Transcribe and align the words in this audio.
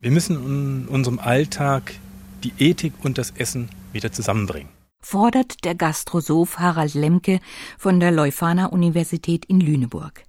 Wir 0.00 0.12
müssen 0.12 0.36
in 0.36 0.86
unserem 0.86 1.18
Alltag 1.18 1.92
die 2.44 2.52
Ethik 2.58 2.92
und 3.02 3.18
das 3.18 3.32
Essen 3.32 3.68
wieder 3.92 4.12
zusammenbringen. 4.12 4.68
Fordert 5.00 5.64
der 5.64 5.74
Gastrosoph 5.74 6.60
Harald 6.60 6.94
Lemke 6.94 7.40
von 7.76 7.98
der 7.98 8.12
Leuphana 8.12 8.66
Universität 8.66 9.44
in 9.46 9.58
Lüneburg. 9.58 10.22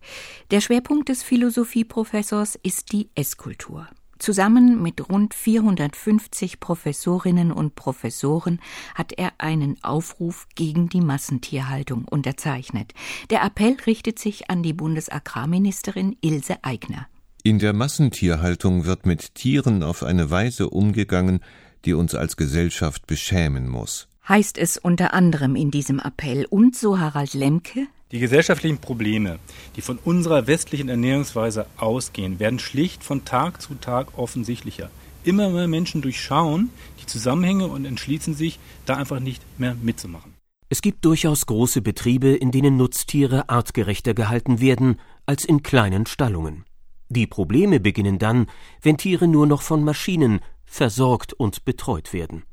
Der 0.50 0.62
Schwerpunkt 0.62 1.10
des 1.10 1.22
Philosophieprofessors 1.22 2.58
ist 2.64 2.92
die 2.92 3.12
Esskultur. 3.14 3.88
Zusammen 4.18 4.82
mit 4.82 5.08
rund 5.08 5.36
450 5.36 6.60
Professorinnen 6.60 7.52
und 7.52 7.76
Professoren 7.76 8.60
hat 8.96 9.14
er 9.14 9.34
einen 9.38 9.78
Aufruf 9.84 10.48
gegen 10.56 10.90
die 10.90 11.02
Massentierhaltung 11.02 12.06
unterzeichnet. 12.06 12.96
Der 13.30 13.44
Appell 13.44 13.78
richtet 13.86 14.18
sich 14.18 14.50
an 14.50 14.64
die 14.64 14.74
Bundesagrarministerin 14.74 16.18
Ilse 16.22 16.64
Aigner. 16.64 17.08
In 17.42 17.58
der 17.58 17.72
Massentierhaltung 17.72 18.86
wird 18.86 19.06
mit 19.06 19.34
Tieren 19.34 19.82
auf 19.82 20.04
eine 20.04 20.30
Weise 20.30 20.70
umgegangen, 20.70 21.40
die 21.86 21.94
uns 21.94 22.14
als 22.14 22.36
Gesellschaft 22.36 23.08
beschämen 23.08 23.70
muss. 23.70 24.10
Heißt 24.28 24.58
es 24.58 24.78
unter 24.78 25.14
anderem 25.14 25.56
in 25.56 25.72
diesem 25.72 26.00
Appell 26.00 26.46
und 26.50 26.76
so 26.76 27.00
Harald 27.00 27.34
Lemke? 27.34 27.88
Die 28.12 28.20
gesellschaftlichen 28.20 28.80
Probleme, 28.80 29.40
die 29.78 29.82
von 29.82 30.00
unserer 30.04 30.48
westlichen 30.48 30.90
Ernährungsweise 30.90 31.66
ausgehen, 31.78 32.40
werden 32.40 32.60
schlicht 32.60 33.06
von 33.06 33.24
Tag 33.24 33.62
zu 33.62 33.76
Tag 33.76 34.18
offensichtlicher. 34.18 34.90
Immer 35.24 35.50
mehr 35.50 35.68
Menschen 35.68 36.02
durchschauen 36.02 36.70
die 37.02 37.06
Zusammenhänge 37.06 37.68
und 37.68 37.86
entschließen 37.86 38.36
sich, 38.36 38.60
da 38.86 38.98
einfach 38.98 39.22
nicht 39.22 39.42
mehr 39.58 39.76
mitzumachen. 39.82 40.34
Es 40.68 40.82
gibt 40.82 41.06
durchaus 41.06 41.46
große 41.46 41.82
Betriebe, 41.82 42.36
in 42.36 42.52
denen 42.52 42.76
Nutztiere 42.78 43.50
artgerechter 43.50 44.14
gehalten 44.14 44.60
werden 44.60 45.00
als 45.26 45.46
in 45.46 45.64
kleinen 45.64 46.06
Stallungen. 46.06 46.66
Die 47.10 47.28
Probleme 47.28 47.80
beginnen 47.80 48.20
dann, 48.20 48.48
wenn 48.82 48.98
Tiere 48.98 49.28
nur 49.28 49.48
noch 49.48 49.64
von 49.64 49.84
Maschinen 49.84 50.42
versorgt 50.64 51.34
und 51.34 51.66
betreut 51.66 52.14
werden. 52.14 52.44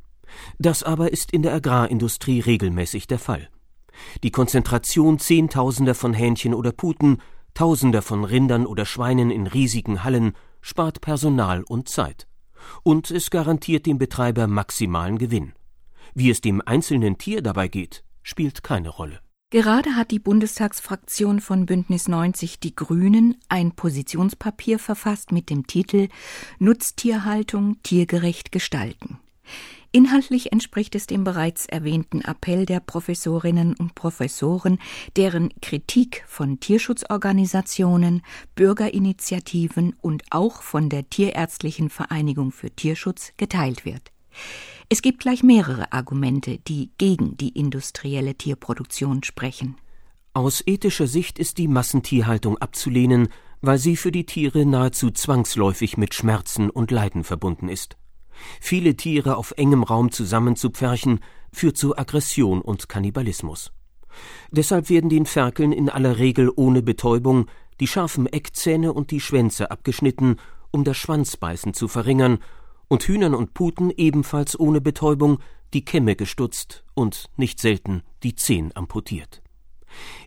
Das 0.59 0.83
aber 0.83 1.13
ist 1.13 1.31
in 1.31 1.43
der 1.43 1.55
Agrarindustrie 1.55 2.41
regelmäßig 2.41 3.07
der 3.07 3.19
Fall. 3.19 3.49
Die 4.23 4.31
Konzentration 4.31 5.19
Zehntausender 5.19 5.95
von 5.95 6.15
Hähnchen 6.15 6.55
oder 6.55 6.73
Puten, 6.73 7.21
Tausender 7.55 8.03
von 8.03 8.25
Rindern 8.25 8.67
oder 8.67 8.85
Schweinen 8.85 9.31
in 9.31 9.47
riesigen 9.47 10.05
Hallen 10.05 10.33
spart 10.61 11.01
Personal 11.01 11.63
und 11.63 11.89
Zeit. 11.89 12.27
Und 12.83 13.11
es 13.11 13.31
garantiert 13.31 13.87
dem 13.87 13.99
Betreiber 13.99 14.47
maximalen 14.47 15.17
Gewinn. 15.17 15.55
Wie 16.15 16.31
es 16.31 16.41
dem 16.41 16.61
einzelnen 16.65 17.19
Tier 17.19 17.43
dabei 17.43 17.69
geht, 17.69 18.05
spielt 18.23 18.63
keine 18.63 18.89
Rolle. 18.91 19.21
Gerade 19.57 19.97
hat 19.97 20.11
die 20.11 20.19
Bundestagsfraktion 20.19 21.41
von 21.41 21.65
Bündnis 21.65 22.09
90 22.09 22.61
Die 22.61 22.77
Grünen 22.77 23.39
ein 23.49 23.73
Positionspapier 23.73 24.79
verfasst 24.79 25.33
mit 25.33 25.49
dem 25.49 25.67
Titel 25.67 26.09
Nutztierhaltung 26.59 27.83
tiergerecht 27.83 28.53
gestalten. 28.53 29.19
Inhaltlich 29.93 30.53
entspricht 30.53 30.95
es 30.95 31.07
dem 31.07 31.25
bereits 31.25 31.65
erwähnten 31.65 32.21
Appell 32.21 32.67
der 32.67 32.81
Professorinnen 32.81 33.75
und 33.77 33.95
Professoren, 33.95 34.79
deren 35.17 35.49
Kritik 35.63 36.25
von 36.27 36.61
Tierschutzorganisationen, 36.61 38.21
Bürgerinitiativen 38.57 39.97
und 40.03 40.25
auch 40.29 40.61
von 40.61 40.91
der 40.91 41.09
Tierärztlichen 41.09 41.89
Vereinigung 41.89 42.53
für 42.53 42.71
Tierschutz 42.71 43.33
geteilt 43.39 43.87
wird. 43.87 44.13
Es 44.89 45.03
gibt 45.03 45.21
gleich 45.21 45.43
mehrere 45.43 45.93
Argumente, 45.93 46.59
die 46.59 46.91
gegen 46.99 47.37
die 47.37 47.51
industrielle 47.51 48.37
Tierproduktion 48.37 49.23
sprechen. 49.25 49.77
Aus 50.33 50.63
ethischer 50.65 51.07
Sicht 51.07 51.39
ist 51.39 51.59
die 51.59 51.67
Massentierhaltung 51.67 52.59
abzulehnen, 52.59 53.29
weil 53.63 53.79
sie 53.79 53.97
für 53.97 54.13
die 54.13 54.27
Tiere 54.27 54.67
nahezu 54.67 55.11
zwangsläufig 55.11 55.97
mit 55.97 56.15
Schmerzen 56.15 56.71
und 56.71 56.91
Leiden 56.91 57.25
verbunden 57.25 57.69
ist. 57.69 57.97
Viele 58.61 58.97
Tiere 58.97 59.37
auf 59.37 59.55
engem 59.57 59.83
Raum 59.83 60.13
zusammenzupferchen 60.13 61.21
führt 61.53 61.79
zu 61.79 61.97
Aggression 61.97 62.61
und 62.61 62.89
Kannibalismus. 62.89 63.73
Deshalb 64.51 64.89
werden 64.91 65.11
den 65.11 65.27
Ferkeln 65.27 65.73
in 65.73 65.89
aller 65.89 66.19
Regel 66.19 66.51
ohne 66.55 66.83
Betäubung 66.83 67.47
die 67.81 67.87
scharfen 67.87 68.27
Eckzähne 68.27 68.93
und 68.93 69.11
die 69.11 69.21
Schwänze 69.21 69.71
abgeschnitten, 69.71 70.37
um 70.71 70.85
das 70.85 70.97
Schwanzbeißen 70.97 71.75
zu 71.75 71.89
verringern 71.89 72.39
und 72.89 73.03
Hühnern 73.05 73.35
und 73.35 73.55
Puten 73.55 73.91
ebenfalls 73.91 74.59
ohne 74.59 74.81
Betäubung 74.81 75.39
die 75.75 75.85
Kämme 75.85 76.17
gestutzt 76.17 76.85
und 76.95 77.27
nicht 77.37 77.61
selten 77.61 78.03
die 78.23 78.35
Zehen 78.35 78.71
amputiert. 78.75 79.43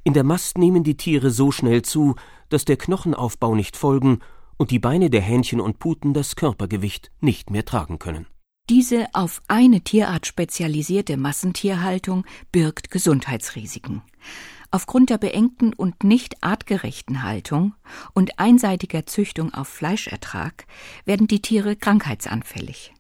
In 0.04 0.14
der 0.14 0.24
Mast 0.24 0.58
nehmen 0.58 0.84
die 0.84 0.98
Tiere 0.98 1.32
so 1.32 1.52
schnell 1.52 1.82
zu, 1.82 2.16
dass 2.50 2.66
der 2.66 2.78
Knochenaufbau 2.78 3.56
nicht 3.56 3.78
folgen 3.78 4.20
und 4.58 4.72
die 4.72 4.80
Beine 4.80 5.10
der 5.10 5.22
Hähnchen 5.22 5.62
und 5.62 5.80
Puten 5.80 6.14
das 6.14 6.36
Körpergewicht 6.36 7.12
nicht 7.22 7.50
mehr 7.50 7.66
tragen 7.66 8.00
können. 8.00 8.28
Diese 8.70 9.08
auf 9.14 9.42
eine 9.48 9.82
Tierart 9.82 10.28
spezialisierte 10.28 11.18
Massentierhaltung 11.18 12.26
birgt 12.52 12.92
Gesundheitsrisiken. 12.92 14.04
Aufgrund 14.72 15.10
der 15.10 15.18
beengten 15.18 15.74
und 15.74 16.04
nicht 16.04 16.44
artgerechten 16.44 17.24
Haltung 17.24 17.74
und 18.14 18.38
einseitiger 18.38 19.06
Züchtung 19.06 19.54
auf 19.54 19.68
Fleischertrag 19.68 20.66
werden 21.06 21.28
die 21.28 21.42
Tiere 21.42 21.76
krankheitsanfällig. 21.76 22.94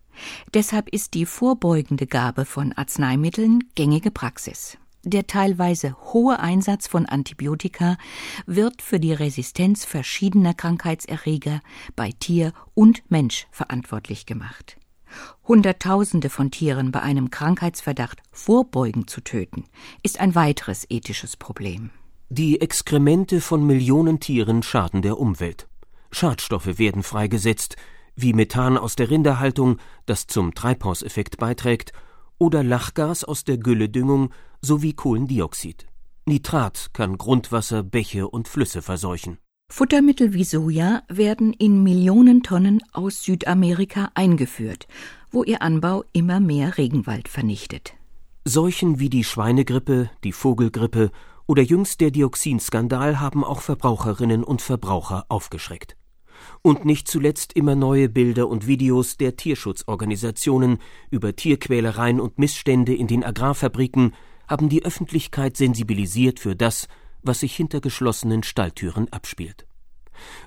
Deshalb 0.53 0.89
ist 0.89 1.13
die 1.13 1.25
vorbeugende 1.25 2.07
Gabe 2.07 2.45
von 2.45 2.73
Arzneimitteln 2.73 3.63
gängige 3.75 4.11
Praxis. 4.11 4.77
Der 5.03 5.27
teilweise 5.27 5.95
hohe 6.13 6.39
Einsatz 6.39 6.87
von 6.87 7.05
Antibiotika 7.05 7.97
wird 8.45 8.81
für 8.81 8.99
die 8.99 9.13
Resistenz 9.13 9.85
verschiedener 9.85 10.53
Krankheitserreger 10.53 11.61
bei 11.95 12.11
Tier 12.19 12.51
und 12.73 13.09
Mensch 13.09 13.47
verantwortlich 13.51 14.25
gemacht. 14.25 14.78
Hunderttausende 15.47 16.29
von 16.29 16.51
Tieren 16.51 16.91
bei 16.91 17.01
einem 17.01 17.29
Krankheitsverdacht 17.31 18.21
vorbeugend 18.31 19.09
zu 19.09 19.21
töten, 19.21 19.65
ist 20.03 20.19
ein 20.19 20.35
weiteres 20.35 20.85
ethisches 20.89 21.37
Problem. 21.37 21.89
Die 22.29 22.61
Exkremente 22.61 23.41
von 23.41 23.65
Millionen 23.65 24.19
Tieren 24.19 24.61
schaden 24.61 25.01
der 25.01 25.19
Umwelt. 25.19 25.67
Schadstoffe 26.11 26.77
werden 26.77 27.03
freigesetzt, 27.03 27.75
wie 28.15 28.33
Methan 28.33 28.77
aus 28.77 28.95
der 28.95 29.09
Rinderhaltung, 29.09 29.77
das 30.05 30.27
zum 30.27 30.53
Treibhauseffekt 30.53 31.37
beiträgt, 31.37 31.93
oder 32.37 32.63
Lachgas 32.63 33.23
aus 33.23 33.43
der 33.43 33.57
Gülledüngung 33.57 34.31
sowie 34.61 34.93
Kohlendioxid. 34.93 35.87
Nitrat 36.25 36.89
kann 36.93 37.17
Grundwasser, 37.17 37.81
Bäche 37.83 38.27
und 38.27 38.47
Flüsse 38.47 38.81
verseuchen. 38.81 39.39
Futtermittel 39.71 40.33
wie 40.33 40.43
Soja 40.43 41.03
werden 41.07 41.53
in 41.53 41.83
Millionen 41.83 42.41
Tonnen 42.41 42.81
aus 42.91 43.23
Südamerika 43.23 44.09
eingeführt, 44.15 44.87
wo 45.31 45.43
ihr 45.43 45.61
Anbau 45.61 46.03
immer 46.11 46.39
mehr 46.39 46.77
Regenwald 46.77 47.27
vernichtet. 47.27 47.93
Seuchen 48.45 48.99
wie 48.99 49.09
die 49.09 49.23
Schweinegrippe, 49.23 50.09
die 50.23 50.31
Vogelgrippe 50.31 51.11
oder 51.45 51.61
jüngst 51.61 52.01
der 52.01 52.09
Dioxinskandal 52.09 53.19
haben 53.19 53.43
auch 53.43 53.61
Verbraucherinnen 53.61 54.43
und 54.43 54.63
Verbraucher 54.63 55.25
aufgeschreckt. 55.29 55.95
Und 56.63 56.83
nicht 56.83 57.07
zuletzt 57.07 57.53
immer 57.53 57.75
neue 57.75 58.09
Bilder 58.09 58.47
und 58.47 58.65
Videos 58.65 59.17
der 59.17 59.35
Tierschutzorganisationen 59.35 60.79
über 61.11 61.35
Tierquälereien 61.35 62.19
und 62.19 62.39
Missstände 62.39 62.95
in 62.95 63.07
den 63.07 63.23
Agrarfabriken 63.23 64.15
haben 64.47 64.67
die 64.67 64.83
Öffentlichkeit 64.83 65.57
sensibilisiert 65.57 66.39
für 66.39 66.55
das, 66.55 66.87
was 67.21 67.41
sich 67.41 67.55
hinter 67.55 67.81
geschlossenen 67.81 68.43
Stalltüren 68.43 69.11
abspielt. 69.11 69.65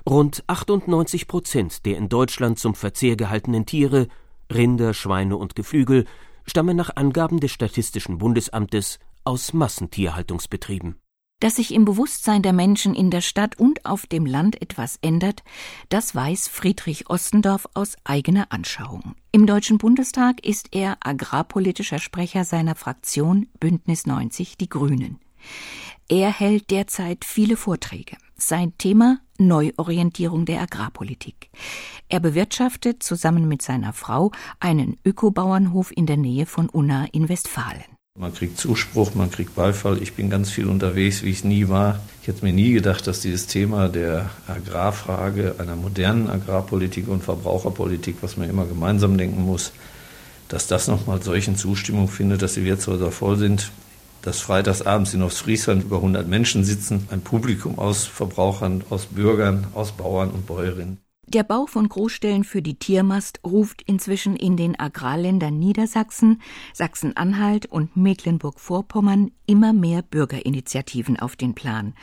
Rund 0.07 0.43
98 0.47 1.27
Prozent 1.27 1.85
der 1.85 1.97
in 1.97 2.09
Deutschland 2.09 2.59
zum 2.59 2.75
Verzehr 2.75 3.15
gehaltenen 3.15 3.65
Tiere, 3.65 4.07
Rinder, 4.53 4.93
Schweine 4.93 5.37
und 5.37 5.55
Geflügel, 5.55 6.05
stammen 6.45 6.77
nach 6.77 6.95
Angaben 6.95 7.39
des 7.39 7.51
Statistischen 7.51 8.17
Bundesamtes 8.17 8.99
aus 9.23 9.53
Massentierhaltungsbetrieben. 9.53 10.95
Dass 11.39 11.57
sich 11.57 11.73
im 11.73 11.83
Bewusstsein 11.83 12.41
der 12.41 12.53
Menschen 12.53 12.95
in 12.95 13.11
der 13.11 13.19
Stadt 13.19 13.59
und 13.59 13.85
auf 13.85 14.07
dem 14.07 14.25
Land 14.25 14.61
etwas 14.61 14.97
ändert, 15.01 15.43
das 15.89 16.15
weiß 16.15 16.47
Friedrich 16.47 17.09
Ostendorf 17.09 17.67
aus 17.73 17.97
eigener 18.05 18.53
Anschauung. 18.53 19.15
Im 19.33 19.45
Deutschen 19.45 19.77
Bundestag 19.77 20.45
ist 20.45 20.69
er 20.71 20.97
agrarpolitischer 21.01 21.99
Sprecher 21.99 22.45
seiner 22.45 22.75
Fraktion 22.75 23.47
Bündnis 23.59 24.05
90 24.05 24.57
Die 24.57 24.69
Grünen. 24.69 25.19
Er 26.09 26.31
hält 26.31 26.69
derzeit 26.69 27.25
viele 27.25 27.55
Vorträge. 27.55 28.17
Sein 28.35 28.73
Thema 28.77 29.19
Neuorientierung 29.37 30.45
der 30.45 30.61
Agrarpolitik. 30.61 31.49
Er 32.09 32.19
bewirtschaftet 32.19 33.01
zusammen 33.01 33.47
mit 33.47 33.61
seiner 33.61 33.93
Frau 33.93 34.31
einen 34.59 34.97
Ökobauernhof 35.05 35.91
in 35.95 36.05
der 36.05 36.17
Nähe 36.17 36.45
von 36.45 36.69
Unna 36.69 37.07
in 37.11 37.29
Westfalen. 37.29 37.83
Man 38.19 38.33
kriegt 38.33 38.59
Zuspruch, 38.59 39.15
man 39.15 39.31
kriegt 39.31 39.55
Beifall. 39.55 39.99
Ich 40.03 40.13
bin 40.13 40.29
ganz 40.29 40.51
viel 40.51 40.67
unterwegs, 40.67 41.23
wie 41.23 41.29
ich 41.29 41.37
es 41.37 41.43
nie 41.43 41.67
war. 41.67 41.99
Ich 42.21 42.27
hätte 42.27 42.45
mir 42.45 42.53
nie 42.53 42.73
gedacht, 42.73 43.07
dass 43.07 43.21
dieses 43.21 43.47
Thema 43.47 43.89
der 43.89 44.29
Agrarfrage, 44.47 45.55
einer 45.57 45.75
modernen 45.75 46.29
Agrarpolitik 46.29 47.07
und 47.07 47.23
Verbraucherpolitik, 47.23 48.17
was 48.21 48.37
man 48.37 48.49
immer 48.49 48.65
gemeinsam 48.65 49.17
denken 49.17 49.41
muss, 49.43 49.71
dass 50.47 50.67
das 50.67 50.87
nochmal 50.87 51.23
solchen 51.23 51.55
Zustimmung 51.55 52.07
findet, 52.07 52.43
dass 52.43 52.53
die 52.53 52.65
Wirtshäuser 52.65 53.11
voll 53.11 53.37
sind 53.37 53.71
dass 54.23 54.41
freitagsabends 54.41 55.13
in 55.13 55.21
Ostfriesland 55.21 55.83
über 55.83 55.97
100 55.97 56.27
Menschen 56.27 56.63
sitzen, 56.63 57.07
ein 57.11 57.21
Publikum 57.21 57.77
aus 57.77 58.05
Verbrauchern, 58.05 58.83
aus 58.89 59.05
Bürgern, 59.05 59.67
aus 59.75 59.91
Bauern 59.91 60.31
und 60.31 60.47
Bäuerinnen. 60.47 60.97
Der 61.25 61.43
Bau 61.43 61.65
von 61.65 61.87
Großstellen 61.87 62.43
für 62.43 62.61
die 62.61 62.75
Tiermast 62.75 63.39
ruft 63.45 63.81
inzwischen 63.81 64.35
in 64.35 64.57
den 64.57 64.77
Agrarländern 64.79 65.57
Niedersachsen, 65.57 66.41
Sachsen-Anhalt 66.73 67.65
und 67.65 67.95
Mecklenburg-Vorpommern 67.95 69.31
immer 69.45 69.73
mehr 69.73 70.01
Bürgerinitiativen 70.01 71.17
auf 71.17 71.35
den 71.35 71.55
Plan. 71.55 71.93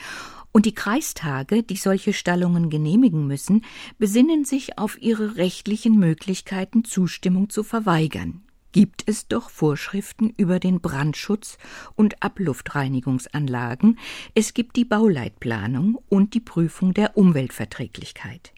Und 0.52 0.66
die 0.66 0.74
Kreistage, 0.74 1.62
die 1.62 1.76
solche 1.76 2.12
Stallungen 2.12 2.70
genehmigen 2.70 3.26
müssen, 3.26 3.64
besinnen 3.98 4.44
sich 4.44 4.78
auf 4.78 5.00
ihre 5.00 5.36
rechtlichen 5.36 5.98
Möglichkeiten, 5.98 6.84
Zustimmung 6.84 7.50
zu 7.50 7.62
verweigern. 7.62 8.42
Gibt 8.72 9.02
es 9.06 9.26
doch 9.26 9.50
Vorschriften 9.50 10.32
über 10.36 10.60
den 10.60 10.80
Brandschutz 10.80 11.58
und 11.96 12.22
Abluftreinigungsanlagen, 12.22 13.98
es 14.34 14.54
gibt 14.54 14.76
die 14.76 14.84
Bauleitplanung 14.84 15.98
und 16.08 16.34
die 16.34 16.40
Prüfung 16.40 16.94
der 16.94 17.16
Umweltverträglichkeit. 17.16 18.52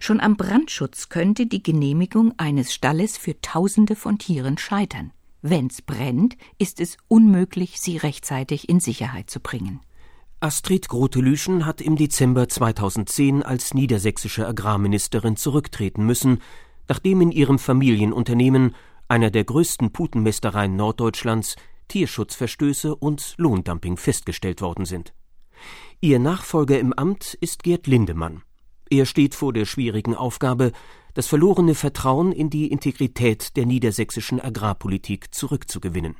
Schon 0.00 0.18
am 0.20 0.36
Brandschutz 0.36 1.10
könnte 1.10 1.46
die 1.46 1.62
Genehmigung 1.62 2.32
eines 2.38 2.72
Stalles 2.72 3.18
für 3.18 3.40
Tausende 3.40 3.96
von 3.96 4.18
Tieren 4.18 4.56
scheitern. 4.56 5.12
Wenn's 5.42 5.82
brennt, 5.82 6.36
ist 6.58 6.80
es 6.80 6.96
unmöglich, 7.08 7.80
sie 7.80 7.96
rechtzeitig 7.98 8.68
in 8.68 8.80
Sicherheit 8.80 9.30
zu 9.30 9.40
bringen. 9.40 9.80
Astrid 10.40 10.88
Grote-Lüschen 10.88 11.66
hat 11.66 11.82
im 11.82 11.96
Dezember 11.96 12.48
2010 12.48 13.42
als 13.42 13.74
niedersächsische 13.74 14.46
Agrarministerin 14.46 15.36
zurücktreten 15.36 16.04
müssen, 16.04 16.38
nachdem 16.88 17.20
in 17.20 17.30
ihrem 17.30 17.58
Familienunternehmen, 17.58 18.74
einer 19.10 19.30
der 19.30 19.44
größten 19.44 19.92
Putenmästereien 19.92 20.76
Norddeutschlands, 20.76 21.56
Tierschutzverstöße 21.88 22.94
und 22.94 23.34
Lohndumping 23.38 23.96
festgestellt 23.96 24.62
worden 24.62 24.84
sind. 24.84 25.12
Ihr 26.00 26.20
Nachfolger 26.20 26.78
im 26.78 26.92
Amt 26.92 27.34
ist 27.40 27.64
Gerd 27.64 27.88
Lindemann. 27.88 28.42
Er 28.88 29.06
steht 29.06 29.34
vor 29.34 29.52
der 29.52 29.66
schwierigen 29.66 30.14
Aufgabe, 30.14 30.70
das 31.14 31.26
verlorene 31.26 31.74
Vertrauen 31.74 32.30
in 32.30 32.50
die 32.50 32.70
Integrität 32.70 33.56
der 33.56 33.66
niedersächsischen 33.66 34.40
Agrarpolitik 34.40 35.34
zurückzugewinnen. 35.34 36.14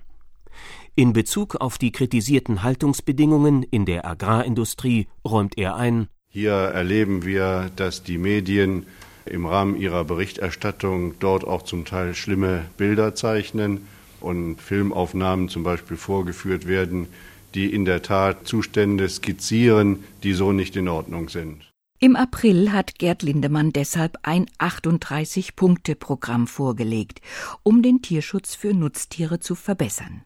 In 0.96 1.12
Bezug 1.12 1.56
auf 1.56 1.78
die 1.78 1.92
kritisierten 1.92 2.64
Haltungsbedingungen 2.64 3.62
in 3.62 3.86
der 3.86 4.04
Agrarindustrie 4.04 5.06
räumt 5.24 5.56
er 5.56 5.76
ein 5.76 6.08
Hier 6.28 6.52
erleben 6.52 7.24
wir, 7.24 7.70
dass 7.76 8.02
die 8.02 8.18
Medien 8.18 8.86
im 9.26 9.46
Rahmen 9.46 9.76
ihrer 9.76 10.04
Berichterstattung 10.04 11.14
dort 11.20 11.44
auch 11.44 11.62
zum 11.62 11.84
Teil 11.84 12.14
schlimme 12.14 12.64
Bilder 12.76 13.14
zeichnen 13.14 13.86
und 14.20 14.60
Filmaufnahmen 14.60 15.48
zum 15.48 15.62
Beispiel 15.62 15.96
vorgeführt 15.96 16.66
werden, 16.66 17.08
die 17.54 17.72
in 17.72 17.84
der 17.84 18.02
Tat 18.02 18.46
Zustände 18.46 19.08
skizzieren, 19.08 20.04
die 20.22 20.32
so 20.32 20.52
nicht 20.52 20.76
in 20.76 20.88
Ordnung 20.88 21.28
sind. 21.28 21.70
Im 22.02 22.16
April 22.16 22.72
hat 22.72 22.98
Gerd 22.98 23.22
Lindemann 23.22 23.72
deshalb 23.72 24.16
ein 24.22 24.46
38-Punkte-Programm 24.58 26.46
vorgelegt, 26.46 27.20
um 27.62 27.82
den 27.82 28.00
Tierschutz 28.00 28.54
für 28.54 28.72
Nutztiere 28.72 29.38
zu 29.38 29.54
verbessern. 29.54 30.22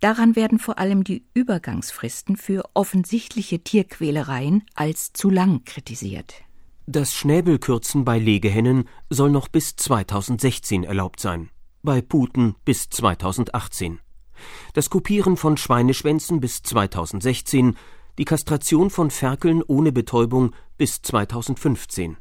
Daran 0.00 0.36
werden 0.36 0.58
vor 0.58 0.78
allem 0.78 1.04
die 1.04 1.24
Übergangsfristen 1.34 2.36
für 2.36 2.64
offensichtliche 2.72 3.58
Tierquälereien 3.58 4.64
als 4.74 5.12
zu 5.12 5.28
lang 5.28 5.64
kritisiert. 5.64 6.45
Das 6.88 7.12
Schnäbelkürzen 7.14 8.04
bei 8.04 8.16
Legehennen 8.16 8.88
soll 9.10 9.30
noch 9.30 9.48
bis 9.48 9.74
2016 9.74 10.84
erlaubt 10.84 11.18
sein, 11.18 11.50
bei 11.82 12.00
Puten 12.00 12.54
bis 12.64 12.88
2018. 12.90 13.98
Das 14.72 14.88
Kopieren 14.88 15.36
von 15.36 15.56
Schweineschwänzen 15.56 16.38
bis 16.38 16.62
2016 16.62 17.76
die 18.18 18.24
Kastration 18.24 18.90
von 18.90 19.10
Ferkeln 19.10 19.64
ohne 19.66 19.90
Betäubung 19.90 20.54
bis 20.78 21.02
2015. 21.02 22.18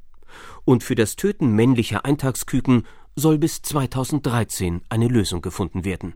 Und 0.63 0.83
für 0.83 0.95
das 0.95 1.15
Töten 1.15 1.51
männlicher 1.51 2.03
Eintagsküken 2.03 2.87
soll 3.15 3.37
bis 3.37 3.61
2013 3.61 4.81
eine 4.89 5.07
Lösung 5.07 5.43
gefunden 5.43 5.85
werden. 5.85 6.15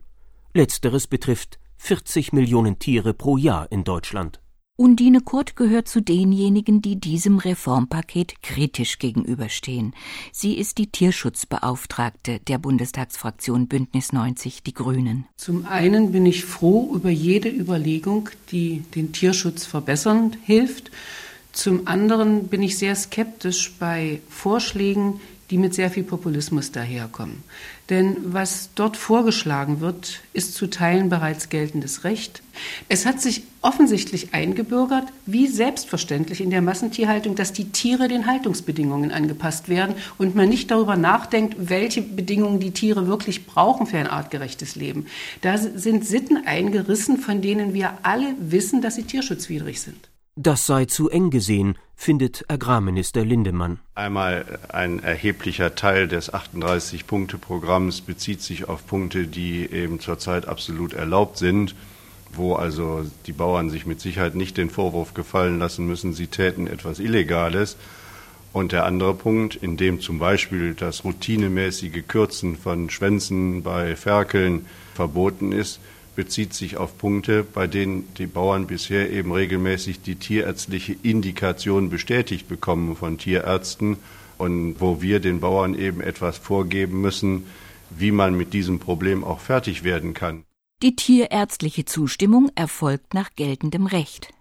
Letzteres 0.54 1.06
betrifft 1.06 1.60
40 1.76 2.32
Millionen 2.32 2.80
Tiere 2.80 3.14
pro 3.14 3.36
Jahr 3.36 3.70
in 3.70 3.84
Deutschland. 3.84 4.40
Undine 4.80 5.20
Kurt 5.20 5.56
gehört 5.56 5.88
zu 5.88 6.00
denjenigen, 6.00 6.80
die 6.80 6.96
diesem 6.96 7.36
Reformpaket 7.36 8.42
kritisch 8.42 8.98
gegenüberstehen. 8.98 9.92
Sie 10.32 10.54
ist 10.54 10.78
die 10.78 10.86
Tierschutzbeauftragte 10.86 12.40
der 12.48 12.56
Bundestagsfraktion 12.56 13.68
Bündnis 13.68 14.14
90 14.14 14.62
Die 14.62 14.72
Grünen. 14.72 15.26
Zum 15.36 15.66
einen 15.66 16.12
bin 16.12 16.24
ich 16.24 16.46
froh 16.46 16.94
über 16.94 17.10
jede 17.10 17.50
Überlegung, 17.50 18.30
die 18.52 18.82
den 18.94 19.12
Tierschutz 19.12 19.66
verbessern 19.66 20.34
hilft. 20.44 20.90
Zum 21.52 21.86
anderen 21.86 22.48
bin 22.48 22.62
ich 22.62 22.78
sehr 22.78 22.94
skeptisch 22.94 23.74
bei 23.78 24.22
Vorschlägen, 24.30 25.20
die 25.50 25.58
mit 25.58 25.74
sehr 25.74 25.90
viel 25.90 26.04
Populismus 26.04 26.70
daherkommen. 26.70 27.42
Denn 27.88 28.16
was 28.22 28.70
dort 28.76 28.96
vorgeschlagen 28.96 29.80
wird, 29.80 30.20
ist 30.32 30.54
zu 30.54 30.68
Teilen 30.68 31.08
bereits 31.08 31.48
geltendes 31.48 32.04
Recht. 32.04 32.42
Es 32.88 33.04
hat 33.04 33.20
sich 33.20 33.42
offensichtlich 33.62 34.32
eingebürgert, 34.32 35.06
wie 35.26 35.48
selbstverständlich 35.48 36.40
in 36.40 36.50
der 36.50 36.62
Massentierhaltung, 36.62 37.34
dass 37.34 37.52
die 37.52 37.70
Tiere 37.70 38.06
den 38.06 38.26
Haltungsbedingungen 38.26 39.10
angepasst 39.10 39.68
werden 39.68 39.96
und 40.18 40.36
man 40.36 40.48
nicht 40.48 40.70
darüber 40.70 40.96
nachdenkt, 40.96 41.56
welche 41.58 42.02
Bedingungen 42.02 42.60
die 42.60 42.70
Tiere 42.70 43.08
wirklich 43.08 43.46
brauchen 43.46 43.86
für 43.86 43.98
ein 43.98 44.06
artgerechtes 44.06 44.76
Leben. 44.76 45.06
Da 45.40 45.58
sind 45.58 46.06
Sitten 46.06 46.46
eingerissen, 46.46 47.18
von 47.18 47.42
denen 47.42 47.74
wir 47.74 47.98
alle 48.02 48.34
wissen, 48.38 48.82
dass 48.82 48.94
sie 48.94 49.04
tierschutzwidrig 49.04 49.80
sind. 49.80 50.10
Das 50.36 50.64
sei 50.64 50.84
zu 50.84 51.10
eng 51.10 51.30
gesehen, 51.30 51.76
findet 51.96 52.44
Agrarminister 52.48 53.24
Lindemann. 53.24 53.80
Einmal 53.96 54.60
ein 54.68 55.02
erheblicher 55.02 55.74
Teil 55.74 56.06
des 56.06 56.32
38-Punkte-Programms 56.32 58.02
bezieht 58.02 58.40
sich 58.40 58.68
auf 58.68 58.86
Punkte, 58.86 59.26
die 59.26 59.68
eben 59.70 59.98
zurzeit 59.98 60.46
absolut 60.46 60.92
erlaubt 60.92 61.36
sind, 61.36 61.74
wo 62.32 62.54
also 62.54 63.04
die 63.26 63.32
Bauern 63.32 63.70
sich 63.70 63.86
mit 63.86 64.00
Sicherheit 64.00 64.36
nicht 64.36 64.56
den 64.56 64.70
Vorwurf 64.70 65.14
gefallen 65.14 65.58
lassen 65.58 65.86
müssen, 65.86 66.12
sie 66.12 66.28
täten 66.28 66.68
etwas 66.68 67.00
Illegales. 67.00 67.76
Und 68.52 68.70
der 68.70 68.84
andere 68.84 69.14
Punkt, 69.14 69.56
in 69.56 69.76
dem 69.76 70.00
zum 70.00 70.20
Beispiel 70.20 70.74
das 70.74 71.04
routinemäßige 71.04 72.04
Kürzen 72.06 72.56
von 72.56 72.88
Schwänzen 72.88 73.62
bei 73.62 73.96
Ferkeln 73.96 74.66
verboten 74.94 75.50
ist, 75.50 75.80
bezieht 76.14 76.54
sich 76.54 76.76
auf 76.76 76.98
Punkte, 76.98 77.44
bei 77.44 77.66
denen 77.66 78.12
die 78.14 78.26
Bauern 78.26 78.66
bisher 78.66 79.10
eben 79.10 79.32
regelmäßig 79.32 80.02
die 80.02 80.16
tierärztliche 80.16 80.96
Indikation 81.02 81.90
bestätigt 81.90 82.48
bekommen 82.48 82.96
von 82.96 83.18
Tierärzten 83.18 83.98
und 84.38 84.76
wo 84.80 85.02
wir 85.02 85.20
den 85.20 85.40
Bauern 85.40 85.74
eben 85.74 86.00
etwas 86.00 86.38
vorgeben 86.38 87.00
müssen, 87.00 87.46
wie 87.90 88.12
man 88.12 88.36
mit 88.36 88.52
diesem 88.52 88.78
Problem 88.78 89.24
auch 89.24 89.40
fertig 89.40 89.84
werden 89.84 90.14
kann. 90.14 90.44
Die 90.82 90.96
tierärztliche 90.96 91.84
Zustimmung 91.84 92.50
erfolgt 92.54 93.12
nach 93.12 93.30
geltendem 93.36 93.86
Recht. 93.86 94.32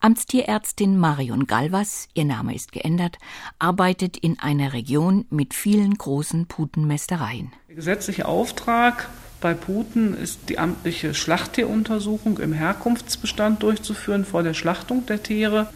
Amtstierärztin 0.00 0.98
Marion 0.98 1.46
Galvas, 1.46 2.08
ihr 2.14 2.24
Name 2.24 2.54
ist 2.54 2.72
geändert, 2.72 3.18
arbeitet 3.58 4.16
in 4.16 4.38
einer 4.38 4.72
Region 4.72 5.26
mit 5.30 5.52
vielen 5.52 5.94
großen 5.94 6.46
Putenmästereien. 6.46 7.52
Der 7.68 7.76
gesetzliche 7.76 8.26
Auftrag 8.26 9.08
bei 9.40 9.54
Puten 9.54 10.16
ist 10.16 10.48
die 10.48 10.58
amtliche 10.58 11.14
Schlachttieruntersuchung 11.14 12.38
im 12.38 12.52
Herkunftsbestand 12.52 13.62
durchzuführen 13.62 14.24
vor 14.24 14.42
der 14.42 14.54
Schlachtung 14.54 15.06
der 15.06 15.22
Tiere. 15.22 15.68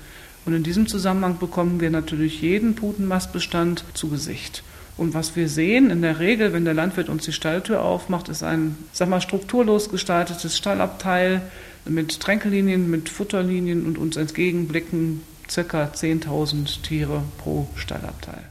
Und 0.47 0.55
in 0.55 0.62
diesem 0.62 0.87
Zusammenhang 0.87 1.38
bekommen 1.38 1.81
wir 1.81 1.90
natürlich 1.90 2.40
jeden 2.40 2.75
Putenmastbestand 2.75 3.85
zu 3.93 4.09
Gesicht. 4.09 4.62
Und 4.97 5.14
was 5.14 5.37
wir 5.37 5.49
sehen 5.49 5.90
in 5.90 6.02
der 6.02 6.19
Regel, 6.19 6.52
wenn 6.52 6.64
der 6.64 6.75
Landwirt 6.75 7.09
uns 7.09 7.25
die 7.25 7.33
Stalltür 7.33 7.83
aufmacht, 7.83 8.29
ist 8.29 8.43
ein, 8.43 8.76
sag 8.93 9.09
mal, 9.09 9.21
strukturlos 9.21 9.90
gestaltetes 9.90 10.57
Stallabteil 10.57 11.43
mit 11.85 12.21
Tränkelinien, 12.21 12.90
mit 12.90 13.09
Futterlinien 13.09 13.87
und 13.87 13.99
uns 13.99 14.17
entgegenblicken 14.17 15.23
ca. 15.49 15.85
10.000 15.85 16.83
Tiere 16.83 17.23
pro 17.38 17.69
Stallabteil. 17.76 18.45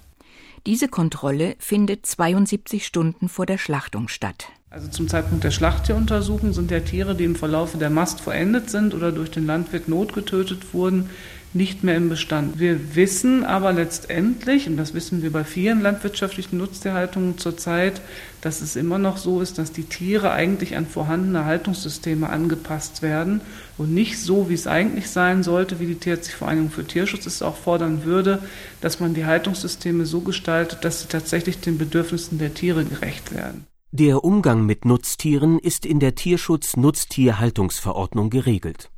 Diese 0.65 0.87
Kontrolle 0.87 1.55
findet 1.59 2.05
72 2.05 2.85
Stunden 2.85 3.29
vor 3.29 3.45
der 3.45 3.57
Schlachtung 3.57 4.07
statt. 4.07 4.49
Also 4.71 4.87
zum 4.87 5.07
Zeitpunkt 5.07 5.43
der 5.43 5.49
Schlachttieruntersuchung 5.49 6.53
sind 6.53 6.69
ja 6.69 6.79
Tiere, 6.81 7.15
die 7.15 7.23
im 7.23 7.35
Verlaufe 7.35 7.79
der 7.79 7.89
Mast 7.89 8.21
verendet 8.21 8.69
sind 8.69 8.93
oder 8.93 9.11
durch 9.11 9.31
den 9.31 9.47
Landwirt 9.47 9.87
notgetötet 9.87 10.75
wurden, 10.75 11.09
nicht 11.53 11.83
mehr 11.83 11.95
im 11.95 12.09
Bestand. 12.09 12.59
Wir 12.59 12.95
wissen 12.95 13.43
aber 13.43 13.73
letztendlich, 13.73 14.67
und 14.67 14.77
das 14.77 14.93
wissen 14.93 15.23
wir 15.23 15.31
bei 15.31 15.43
vielen 15.43 15.81
landwirtschaftlichen 15.81 16.59
Nutztierhaltungen 16.59 17.39
zurzeit, 17.39 18.01
dass 18.41 18.61
es 18.61 18.75
immer 18.75 18.99
noch 18.99 19.17
so 19.17 19.41
ist, 19.41 19.57
dass 19.57 19.71
die 19.71 19.85
Tiere 19.85 20.29
eigentlich 20.29 20.77
an 20.77 20.85
vorhandene 20.85 21.45
Haltungssysteme 21.45 22.29
angepasst 22.29 23.01
werden 23.01 23.41
und 23.79 23.91
nicht 23.91 24.19
so, 24.19 24.51
wie 24.51 24.53
es 24.53 24.67
eigentlich 24.67 25.09
sein 25.09 25.41
sollte, 25.41 25.79
wie 25.79 25.87
die 25.87 25.95
Tierärztliche 25.95 26.69
für 26.69 26.85
Tierschutz 26.85 27.25
es 27.25 27.41
auch 27.41 27.57
fordern 27.57 28.03
würde, 28.03 28.43
dass 28.81 28.99
man 28.99 29.15
die 29.15 29.25
Haltungssysteme 29.25 30.05
so 30.05 30.21
gestaltet, 30.21 30.85
dass 30.85 31.01
sie 31.01 31.07
tatsächlich 31.07 31.59
den 31.59 31.79
Bedürfnissen 31.79 32.37
der 32.37 32.53
Tiere 32.53 32.85
gerecht 32.85 33.33
werden. 33.33 33.65
Der 33.91 34.23
Umgang 34.23 34.67
mit 34.67 34.85
Nutztieren 34.85 35.57
ist 35.57 35.83
in 35.83 35.99
der 35.99 36.13
Tierschutz-Nutztierhaltungsverordnung 36.13 38.29
geregelt. 38.29 38.91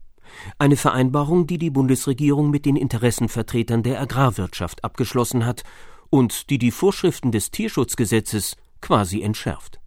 Eine 0.59 0.75
Vereinbarung, 0.75 1.47
die 1.47 1.57
die 1.57 1.69
Bundesregierung 1.69 2.51
mit 2.51 2.65
den 2.65 2.75
Interessenvertretern 2.75 3.83
der 3.83 4.01
Agrarwirtschaft 4.01 4.83
abgeschlossen 4.83 5.45
hat 5.45 5.63
und 6.09 6.49
die 6.49 6.57
die 6.57 6.71
Vorschriften 6.71 7.31
des 7.31 7.51
Tierschutzgesetzes 7.51 8.57
quasi 8.81 9.21
entschärft. 9.21 9.79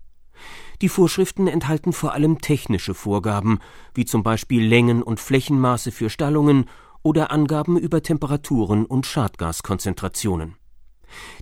Die 0.80 0.88
Vorschriften 0.88 1.48
enthalten 1.48 1.92
vor 1.92 2.14
allem 2.14 2.40
technische 2.40 2.94
Vorgaben, 2.94 3.58
wie 3.92 4.06
zum 4.06 4.22
Beispiel 4.22 4.66
Längen 4.66 5.02
und 5.02 5.20
Flächenmaße 5.20 5.92
für 5.92 6.08
Stallungen 6.08 6.64
oder 7.02 7.30
Angaben 7.30 7.76
über 7.76 8.02
Temperaturen 8.02 8.86
und 8.86 9.04
Schadgaskonzentrationen. 9.04 10.54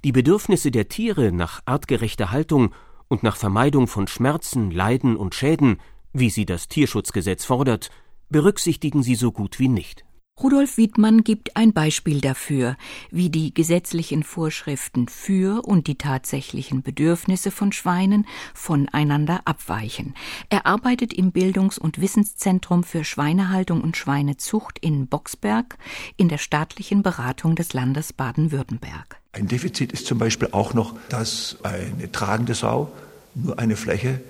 Die 0.03 0.11
Bedürfnisse 0.11 0.73
der 0.73 0.89
Tiere 0.89 1.31
nach 1.31 1.61
artgerechter 1.65 2.33
Haltung 2.33 2.75
und 3.13 3.23
nach 3.23 3.37
Vermeidung 3.37 3.89
von 3.89 4.09
Schmerzen, 4.09 4.71
Leiden 4.71 5.17
und 5.17 5.35
Schäden, 5.35 5.77
wie 6.15 6.31
sie 6.31 6.47
das 6.47 6.67
Tierschutzgesetz 6.67 7.45
fordert, 7.45 7.91
berücksichtigen 8.31 9.03
sie 9.03 9.17
so 9.17 9.33
gut 9.33 9.59
wie 9.59 9.69
nicht. 9.69 10.07
Rudolf 10.41 10.79
Wiedmann 10.79 11.23
gibt 11.23 11.55
ein 11.59 11.75
Beispiel 11.75 12.23
dafür, 12.23 12.79
wie 13.11 13.29
die 13.29 13.53
gesetzlichen 13.53 14.23
Vorschriften 14.23 15.09
für 15.09 15.63
und 15.63 15.89
die 15.89 15.99
tatsächlichen 15.99 16.83
Bedürfnisse 16.83 17.51
von 17.51 17.71
Schweinen 17.71 18.27
voneinander 18.55 19.43
abweichen. 19.45 20.15
Er 20.49 20.65
arbeitet 20.65 21.13
im 21.13 21.33
Bildungs- 21.33 21.79
und 21.79 22.01
Wissenszentrum 22.01 22.83
für 22.83 23.05
Schweinehaltung 23.05 23.83
und 23.83 23.99
Schweinezucht 23.99 24.79
in 24.79 25.07
Boxberg 25.07 25.77
in 26.17 26.31
der 26.31 26.39
staatlichen 26.39 27.03
Beratung 27.03 27.57
des 27.57 27.75
Landes 27.75 28.15
Baden-Württemberg. 28.15 29.22
Ein 29.33 29.49
Defizit 29.49 29.93
ist 29.93 30.07
zum 30.07 30.19
Beispiel 30.19 30.49
auch 30.53 30.75
noch, 30.75 30.95
dass 31.09 31.57
eine 31.63 32.13
tragende 32.13 32.55
Sau 32.55 32.93
nur 33.35 33.59
eine 33.59 33.77
Fläche 33.77 34.21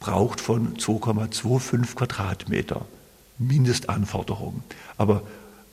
braucht 0.00 0.40
von 0.40 0.76
2,25 0.76 1.94
Quadratmeter. 1.94 2.86
Mindestanforderung. 3.38 4.62
Aber 4.98 5.22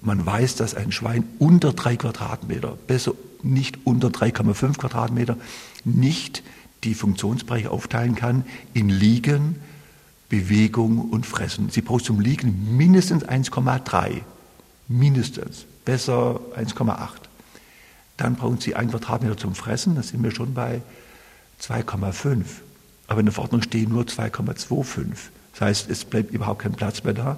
man 0.02 0.26
weiß, 0.26 0.56
dass 0.56 0.74
ein 0.74 0.92
Schwein 0.92 1.26
unter 1.38 1.74
drei 1.74 1.98
Quadratmeter, 1.98 2.78
besser 2.88 3.14
nicht 3.44 3.80
unter 3.84 4.08
3,5 4.08 4.78
Quadratmeter, 4.78 5.38
nicht 5.84 6.44
die 6.84 6.94
Funktionsbereiche 6.94 7.72
aufteilen 7.72 8.16
kann 8.16 8.46
in 8.74 8.90
Liegen, 8.90 9.58
Bewegung 10.30 11.10
und 11.10 11.26
Fressen. 11.26 11.70
Sie 11.70 11.82
braucht 11.82 12.06
zum 12.06 12.20
Liegen 12.20 12.78
mindestens 12.78 13.26
1,3. 13.26 14.22
Mindestens. 14.88 15.66
Besser 15.84 16.40
1,8. 16.56 17.27
Dann 18.18 18.36
brauchen 18.36 18.60
Sie 18.60 18.76
ein 18.76 18.90
Quadratmeter 18.90 19.38
zum 19.38 19.56
Fressen, 19.56 19.96
da 19.96 20.04
sind 20.04 20.24
wir 20.24 20.32
schon 20.32 20.54
bei 20.54 20.82
2,5. 21.62 22.44
Aber 23.08 23.20
in 23.20 23.28
der 23.28 23.34
Verordnung 23.34 23.62
stehen 23.62 23.90
nur 23.90 24.04
2,25. 24.04 25.06
Das 25.54 25.62
heißt, 25.62 25.90
es 25.90 26.06
bleibt 26.06 26.34
überhaupt 26.34 26.64
kein 26.64 26.74
Platz 26.74 27.04
mehr 27.04 27.14
da 27.14 27.38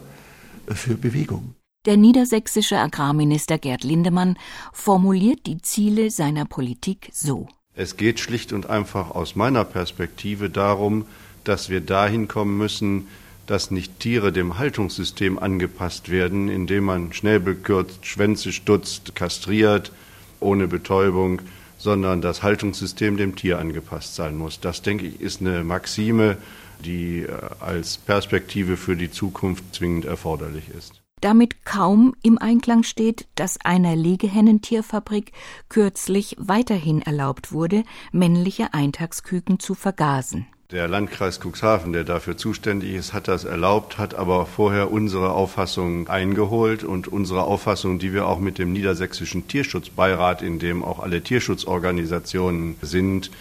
für 0.67 0.95
Bewegung. 0.95 1.55
Der 1.85 1.95
niedersächsische 1.95 2.77
Agrarminister 2.77 3.57
Gerd 3.57 3.83
Lindemann 3.83 4.37
formuliert 4.73 5.45
die 5.45 5.61
Ziele 5.61 6.11
seiner 6.11 6.45
Politik 6.45 7.09
so. 7.13 7.47
Es 7.73 7.95
geht 7.95 8.19
schlicht 8.19 8.51
und 8.51 8.69
einfach 8.69 9.11
aus 9.11 9.35
meiner 9.35 9.63
Perspektive 9.63 10.49
darum, 10.49 11.05
dass 11.45 11.69
wir 11.69 11.79
dahin 11.79 12.27
kommen 12.27 12.57
müssen, 12.57 13.07
dass 13.47 13.71
nicht 13.71 13.99
Tiere 13.99 14.33
dem 14.33 14.57
Haltungssystem 14.57 15.39
angepasst 15.39 16.09
werden, 16.09 16.49
indem 16.49 16.83
man 16.83 17.13
schnell 17.13 17.39
bekürzt, 17.39 18.05
Schwänze 18.05 18.51
stutzt, 18.51 19.15
kastriert, 19.15 19.93
ohne 20.39 20.67
Betäubung, 20.67 21.41
sondern 21.77 22.21
das 22.21 22.43
Haltungssystem 22.43 23.17
dem 23.17 23.35
Tier 23.35 23.59
angepasst 23.59 24.15
sein 24.15 24.37
muss. 24.37 24.59
Das, 24.59 24.81
denke 24.81 25.07
ich, 25.07 25.21
ist 25.21 25.41
eine 25.41 25.63
Maxime, 25.63 26.37
die 26.83 27.23
äh, 27.23 27.31
als 27.59 27.97
Perspektive 27.97 28.77
für 28.77 28.95
die 28.95 29.11
Zukunft 29.11 29.75
zwingend 29.75 30.05
erforderlich 30.05 30.65
ist 30.77 31.01
damit 31.21 31.65
kaum 31.65 32.15
im 32.23 32.37
Einklang 32.37 32.83
steht, 32.83 33.27
dass 33.35 33.59
einer 33.63 33.95
Legehennentierfabrik 33.95 35.31
kürzlich 35.67 36.35
weiterhin 36.39 37.01
erlaubt 37.01 37.51
wurde, 37.51 37.83
männliche 38.11 38.73
Eintagsküken 38.73 39.59
zu 39.59 39.75
vergasen. 39.75 40.47
Der 40.71 40.87
Landkreis 40.87 41.39
Cuxhaven, 41.39 41.93
der 41.93 42.03
dafür 42.03 42.37
zuständig 42.37 42.93
ist, 42.93 43.11
hat 43.11 43.27
das 43.27 43.43
erlaubt, 43.43 43.97
hat 43.97 44.13
aber 44.13 44.45
vorher 44.45 44.91
unsere 44.91 45.31
Auffassung 45.31 46.07
eingeholt 46.07 46.83
und 46.83 47.07
unsere 47.07 47.45
Auffassung, 47.45 47.97
die 47.97 48.13
wir 48.13 48.27
auch 48.27 48.37
mit 48.37 48.59
dem 48.59 48.71
Niedersächsischen 48.71 49.47
Tierschutzbeirat, 49.47 50.43
in 50.43 50.59
dem 50.59 50.83
auch 50.85 50.99
alle 50.99 51.23
Tierschutzorganisationen 51.23 52.75
sind, 52.83 53.31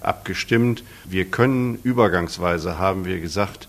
abgestimmt. 0.00 0.82
Wir 1.04 1.26
können 1.26 1.78
übergangsweise, 1.82 2.78
haben 2.78 3.04
wir 3.04 3.20
gesagt, 3.20 3.68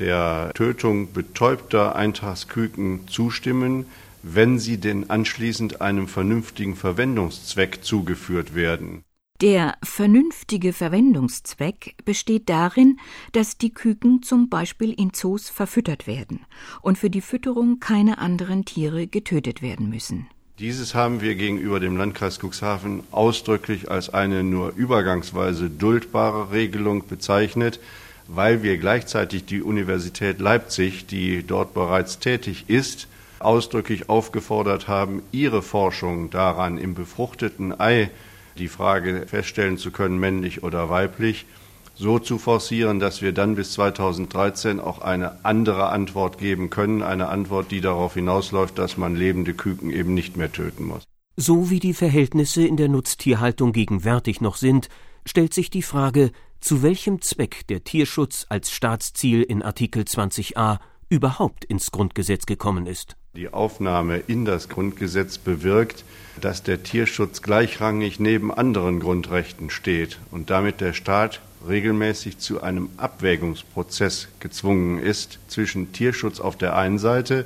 der 0.00 0.50
Tötung 0.54 1.12
betäubter 1.12 1.94
Eintagsküken 1.94 3.06
zustimmen, 3.06 3.86
wenn 4.24 4.58
sie 4.58 4.78
denn 4.78 5.10
anschließend 5.10 5.80
einem 5.80 6.08
vernünftigen 6.08 6.74
Verwendungszweck 6.74 7.84
zugeführt 7.84 8.56
werden. 8.56 9.04
Der 9.40 9.76
vernünftige 9.84 10.72
Verwendungszweck 10.72 11.94
besteht 12.04 12.48
darin, 12.48 12.98
dass 13.30 13.56
die 13.56 13.72
Küken 13.72 14.20
zum 14.24 14.48
Beispiel 14.48 14.92
in 14.92 15.12
Zoos 15.14 15.48
verfüttert 15.48 16.08
werden 16.08 16.40
und 16.82 16.98
für 16.98 17.08
die 17.08 17.20
Fütterung 17.20 17.78
keine 17.78 18.18
anderen 18.18 18.64
Tiere 18.64 19.06
getötet 19.06 19.62
werden 19.62 19.90
müssen. 19.90 20.26
Dieses 20.58 20.96
haben 20.96 21.20
wir 21.20 21.36
gegenüber 21.36 21.78
dem 21.78 21.96
Landkreis 21.96 22.40
Cuxhaven 22.40 23.04
ausdrücklich 23.12 23.88
als 23.88 24.12
eine 24.12 24.42
nur 24.42 24.72
übergangsweise 24.74 25.70
duldbare 25.70 26.50
Regelung 26.50 27.06
bezeichnet, 27.06 27.78
weil 28.26 28.64
wir 28.64 28.76
gleichzeitig 28.76 29.44
die 29.44 29.62
Universität 29.62 30.40
Leipzig, 30.40 31.06
die 31.06 31.46
dort 31.46 31.74
bereits 31.74 32.18
tätig 32.18 32.64
ist, 32.66 33.06
ausdrücklich 33.38 34.08
aufgefordert 34.08 34.88
haben, 34.88 35.22
ihre 35.30 35.62
Forschung 35.62 36.28
daran 36.30 36.76
im 36.76 36.94
befruchteten 36.94 37.78
Ei 37.78 38.10
die 38.58 38.68
Frage 38.68 39.26
feststellen 39.26 39.78
zu 39.78 39.90
können, 39.90 40.18
männlich 40.18 40.62
oder 40.62 40.90
weiblich, 40.90 41.46
so 41.94 42.18
zu 42.18 42.38
forcieren, 42.38 43.00
dass 43.00 43.22
wir 43.22 43.32
dann 43.32 43.56
bis 43.56 43.72
2013 43.72 44.78
auch 44.78 45.00
eine 45.00 45.44
andere 45.44 45.88
Antwort 45.88 46.38
geben 46.38 46.70
können, 46.70 47.02
eine 47.02 47.28
Antwort, 47.28 47.70
die 47.70 47.80
darauf 47.80 48.14
hinausläuft, 48.14 48.78
dass 48.78 48.96
man 48.96 49.16
lebende 49.16 49.52
Küken 49.52 49.90
eben 49.90 50.14
nicht 50.14 50.36
mehr 50.36 50.52
töten 50.52 50.84
muss. 50.84 51.02
So 51.36 51.70
wie 51.70 51.80
die 51.80 51.94
Verhältnisse 51.94 52.66
in 52.66 52.76
der 52.76 52.88
Nutztierhaltung 52.88 53.72
gegenwärtig 53.72 54.40
noch 54.40 54.56
sind, 54.56 54.88
stellt 55.24 55.54
sich 55.54 55.70
die 55.70 55.82
Frage, 55.82 56.30
zu 56.60 56.82
welchem 56.82 57.20
Zweck 57.20 57.66
der 57.68 57.84
Tierschutz 57.84 58.46
als 58.48 58.70
Staatsziel 58.70 59.42
in 59.42 59.62
Artikel 59.62 60.02
20a 60.02 60.78
überhaupt 61.08 61.64
ins 61.64 61.90
Grundgesetz 61.90 62.46
gekommen 62.46 62.86
ist. 62.86 63.17
Die 63.36 63.52
Aufnahme 63.52 64.16
in 64.26 64.44
das 64.44 64.68
Grundgesetz 64.68 65.38
bewirkt, 65.38 66.04
dass 66.40 66.62
der 66.62 66.82
Tierschutz 66.82 67.42
gleichrangig 67.42 68.18
neben 68.18 68.52
anderen 68.52 69.00
Grundrechten 69.00 69.70
steht 69.70 70.18
und 70.30 70.50
damit 70.50 70.80
der 70.80 70.92
Staat 70.94 71.40
regelmäßig 71.68 72.38
zu 72.38 72.62
einem 72.62 72.88
Abwägungsprozess 72.96 74.28
gezwungen 74.40 74.98
ist 74.98 75.38
zwischen 75.48 75.92
Tierschutz 75.92 76.40
auf 76.40 76.56
der 76.56 76.74
einen 76.76 76.98
Seite 76.98 77.44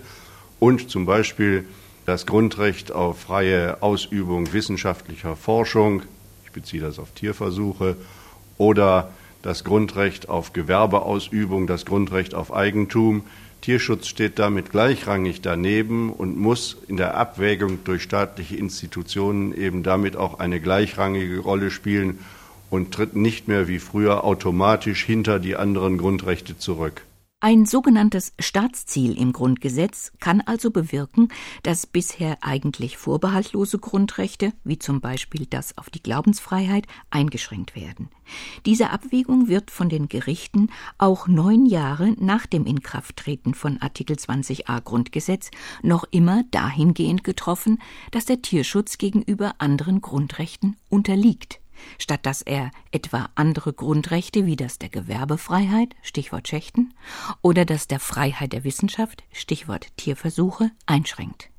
und 0.61 0.89
zum 0.89 1.05
Beispiel 1.05 1.65
das 2.07 2.27
Grundrecht 2.27 2.93
auf 2.93 3.21
freie 3.21 3.83
Ausübung 3.83 4.53
wissenschaftlicher 4.53 5.35
Forschung, 5.35 6.03
ich 6.45 6.53
beziehe 6.53 6.83
das 6.83 6.99
auf 6.99 7.11
Tierversuche, 7.13 7.97
oder 8.57 9.11
das 9.43 9.65
Grundrecht 9.65 10.29
auf 10.29 10.53
Gewerbeausübung, 10.53 11.67
das 11.67 11.85
Grundrecht 11.85 12.35
auf 12.35 12.53
Eigentum. 12.53 13.25
Tierschutz 13.63 14.09
steht 14.09 14.41
damit 14.41 14.71
gleichrangig 14.73 15.41
daneben 15.41 16.13
und 16.13 16.37
muss 16.37 16.77
in 16.89 16.97
der 16.97 17.17
Abwägung 17.17 17.85
durch 17.85 18.03
staatliche 18.03 18.57
Institutionen 18.57 19.57
eben 19.57 19.85
damit 19.85 20.17
auch 20.17 20.41
eine 20.41 20.61
gleichrangige 20.61 21.39
Rolle 21.39 21.71
spielen 21.71 22.19
und 22.71 22.93
tritt 22.93 23.15
nicht 23.15 23.47
mehr 23.47 23.69
wie 23.69 23.79
früher 23.79 24.25
automatisch 24.25 25.05
hinter 25.05 25.39
die 25.39 25.55
anderen 25.55 25.97
Grundrechte 25.97 26.59
zurück. 26.59 27.03
Ein 27.45 27.67
sogenanntes 27.67 28.35
Staatsziel 28.39 29.19
im 29.19 29.33
Grundgesetz 29.33 30.13
kann 30.21 30.43
also 30.43 30.71
bewirken, 30.71 31.27
dass 31.65 31.89
bisher 31.89 32.39
eigentlich 32.41 32.97
vorbehaltlose 32.97 33.81
Grundrechte, 33.81 34.53
wie 34.63 34.79
zum 34.79 35.01
Beispiel 35.01 35.47
das 35.47 35.77
auf 35.77 35.91
die 35.91 36.01
Glaubensfreiheit, 36.01 36.87
eingeschränkt 37.11 37.75
werden. 37.75 38.11
Diese 38.65 38.91
Abwägung 38.91 39.49
wird 39.49 39.73
von 39.73 39.89
den 39.89 40.09
Gerichten 40.09 40.71
auch 40.99 41.27
neun 41.27 41.67
Jahre 41.67 42.15
nach 42.21 42.47
dem 42.47 42.65
Inkrafttreten 42.65 43.55
von 43.55 43.83
Artikel 43.83 44.15
20a 44.15 44.81
Grundgesetz 44.81 45.51
noch 45.83 46.05
immer 46.13 46.45
dahingehend 46.53 47.25
getroffen, 47.25 47.83
dass 48.13 48.25
der 48.25 48.41
Tierschutz 48.41 48.99
gegenüber 48.99 49.57
anderen 49.59 50.01
Grundrechten 50.01 50.77
unterliegt 50.89 51.62
statt 51.99 52.27
dass 52.27 52.43
er 52.43 52.71
etwa 52.91 53.29
andere 53.35 53.73
Grundrechte 53.73 54.47
wie 54.47 54.57
das 54.57 54.79
der 54.79 54.89
Gewerbefreiheit, 54.89 55.95
Stichwort 56.03 56.49
Schächten, 56.49 56.95
oder 57.41 57.65
das 57.65 57.89
der 57.89 58.01
Freiheit 58.01 58.53
der 58.53 58.65
Wissenschaft, 58.65 59.25
Stichwort 59.33 59.89
Tierversuche, 59.97 60.71
einschränkt. 60.87 61.53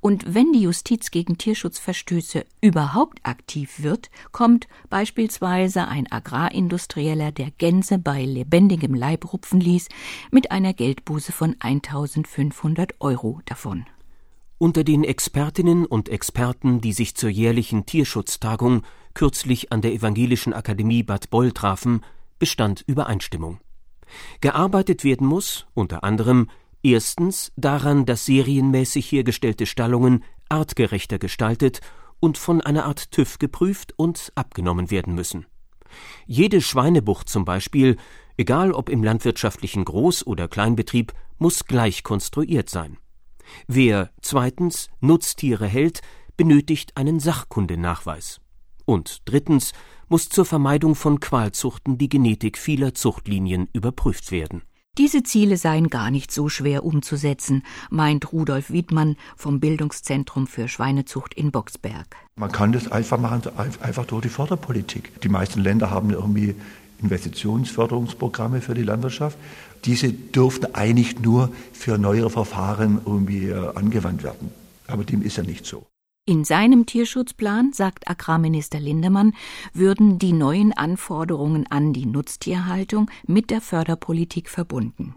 Und 0.00 0.34
wenn 0.34 0.52
die 0.52 0.62
Justiz 0.62 1.10
gegen 1.10 1.38
Tierschutzverstöße 1.38 2.46
überhaupt 2.60 3.20
aktiv 3.24 3.82
wird, 3.82 4.10
kommt 4.32 4.68
beispielsweise 4.88 5.88
ein 5.88 6.10
Agrarindustrieller, 6.10 7.32
der 7.32 7.50
Gänse 7.50 7.98
bei 7.98 8.24
lebendigem 8.24 8.94
Leib 8.94 9.32
rupfen 9.32 9.60
ließ, 9.60 9.88
mit 10.30 10.50
einer 10.50 10.72
Geldbuße 10.72 11.32
von 11.32 11.56
1500 11.60 12.94
Euro 13.00 13.40
davon. 13.44 13.86
Unter 14.60 14.82
den 14.82 15.04
Expertinnen 15.04 15.86
und 15.86 16.08
Experten, 16.08 16.80
die 16.80 16.92
sich 16.92 17.14
zur 17.14 17.30
jährlichen 17.30 17.86
Tierschutztagung 17.86 18.82
kürzlich 19.14 19.70
an 19.70 19.82
der 19.82 19.92
Evangelischen 19.92 20.52
Akademie 20.52 21.04
Bad 21.04 21.30
Boll 21.30 21.52
trafen, 21.52 22.04
bestand 22.40 22.82
Übereinstimmung. 22.88 23.60
Gearbeitet 24.40 25.04
werden 25.04 25.28
muss, 25.28 25.66
unter 25.74 26.02
anderem, 26.02 26.50
erstens 26.82 27.52
daran, 27.56 28.04
dass 28.04 28.26
serienmäßig 28.26 29.12
hergestellte 29.12 29.64
Stallungen 29.64 30.24
artgerechter 30.48 31.20
gestaltet 31.20 31.80
und 32.18 32.36
von 32.36 32.60
einer 32.60 32.86
Art 32.86 33.12
TÜV 33.12 33.38
geprüft 33.38 33.94
und 33.96 34.32
abgenommen 34.34 34.90
werden 34.90 35.14
müssen. 35.14 35.46
Jede 36.26 36.62
Schweinebucht 36.62 37.28
zum 37.28 37.44
Beispiel, 37.44 37.96
egal 38.36 38.72
ob 38.72 38.88
im 38.88 39.04
landwirtschaftlichen 39.04 39.84
Groß- 39.84 40.24
oder 40.24 40.48
Kleinbetrieb, 40.48 41.12
muss 41.38 41.64
gleich 41.64 42.02
konstruiert 42.02 42.68
sein. 42.68 42.98
Wer 43.66 44.10
zweitens 44.22 44.88
Nutztiere 45.00 45.66
hält, 45.66 46.00
benötigt 46.36 46.96
einen 46.96 47.20
Sachkundenachweis. 47.20 48.40
Und 48.84 49.18
drittens 49.26 49.72
muss 50.08 50.28
zur 50.28 50.46
Vermeidung 50.46 50.94
von 50.94 51.20
Qualzuchten 51.20 51.98
die 51.98 52.08
Genetik 52.08 52.56
vieler 52.56 52.94
Zuchtlinien 52.94 53.68
überprüft 53.72 54.30
werden. 54.30 54.62
Diese 54.96 55.22
Ziele 55.22 55.56
seien 55.56 55.90
gar 55.90 56.10
nicht 56.10 56.32
so 56.32 56.48
schwer 56.48 56.84
umzusetzen, 56.84 57.62
meint 57.88 58.32
Rudolf 58.32 58.70
Wiedmann 58.70 59.16
vom 59.36 59.60
Bildungszentrum 59.60 60.48
für 60.48 60.66
Schweinezucht 60.66 61.34
in 61.34 61.52
Boxberg. 61.52 62.16
Man 62.34 62.50
kann 62.50 62.72
das 62.72 62.90
einfach 62.90 63.18
machen, 63.18 63.42
einfach 63.80 64.06
durch 64.06 64.22
die 64.22 64.28
Förderpolitik. 64.28 65.20
Die 65.20 65.28
meisten 65.28 65.60
Länder 65.60 65.90
haben 65.90 66.10
irgendwie 66.10 66.56
Investitionsförderungsprogramme 67.02 68.60
für 68.60 68.74
die 68.74 68.82
Landwirtschaft. 68.82 69.38
Diese 69.84 70.12
dürften 70.12 70.74
eigentlich 70.74 71.20
nur 71.20 71.50
für 71.72 71.98
neuere 71.98 72.30
Verfahren 72.30 73.00
irgendwie 73.04 73.48
äh, 73.48 73.74
angewandt 73.74 74.22
werden. 74.22 74.50
Aber 74.86 75.04
dem 75.04 75.22
ist 75.22 75.36
ja 75.36 75.42
nicht 75.42 75.66
so. 75.66 75.86
In 76.28 76.44
seinem 76.44 76.84
Tierschutzplan, 76.84 77.72
sagt 77.72 78.06
Agrarminister 78.06 78.78
Lindemann, 78.78 79.32
würden 79.72 80.18
die 80.18 80.34
neuen 80.34 80.74
Anforderungen 80.74 81.66
an 81.70 81.94
die 81.94 82.04
Nutztierhaltung 82.04 83.10
mit 83.26 83.48
der 83.48 83.62
Förderpolitik 83.62 84.50
verbunden. 84.50 85.14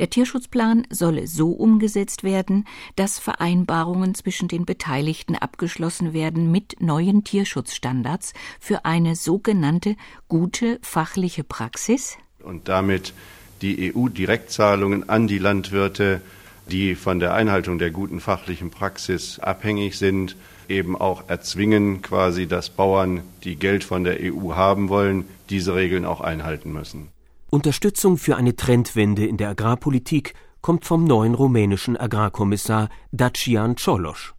Der 0.00 0.10
Tierschutzplan 0.10 0.84
solle 0.90 1.28
so 1.28 1.52
umgesetzt 1.52 2.24
werden, 2.24 2.64
dass 2.96 3.20
Vereinbarungen 3.20 4.16
zwischen 4.16 4.48
den 4.48 4.66
Beteiligten 4.66 5.36
abgeschlossen 5.36 6.12
werden 6.12 6.50
mit 6.50 6.80
neuen 6.80 7.22
Tierschutzstandards 7.22 8.32
für 8.58 8.84
eine 8.84 9.14
sogenannte 9.14 9.94
gute 10.26 10.80
fachliche 10.82 11.44
Praxis 11.44 12.18
und 12.42 12.66
damit 12.66 13.14
die 13.62 13.94
EU-Direktzahlungen 13.94 15.08
an 15.08 15.28
die 15.28 15.38
Landwirte 15.38 16.20
die 16.70 16.94
von 16.94 17.18
der 17.20 17.34
Einhaltung 17.34 17.78
der 17.78 17.90
guten 17.90 18.20
fachlichen 18.20 18.70
Praxis 18.70 19.38
abhängig 19.38 19.98
sind, 19.98 20.36
eben 20.68 20.96
auch 20.96 21.28
erzwingen, 21.28 22.02
quasi, 22.02 22.46
dass 22.46 22.70
Bauern, 22.70 23.22
die 23.44 23.56
Geld 23.56 23.84
von 23.84 24.04
der 24.04 24.18
EU 24.20 24.54
haben 24.54 24.88
wollen, 24.88 25.24
diese 25.50 25.74
Regeln 25.74 26.04
auch 26.04 26.20
einhalten 26.20 26.72
müssen. 26.72 27.08
Unterstützung 27.50 28.18
für 28.18 28.36
eine 28.36 28.56
Trendwende 28.56 29.26
in 29.26 29.38
der 29.38 29.50
Agrarpolitik 29.50 30.34
kommt 30.60 30.84
vom 30.84 31.04
neuen 31.04 31.34
rumänischen 31.34 31.96
Agrarkommissar 31.96 32.90
Dacian 33.12 33.76
Cioloș. 33.76 34.34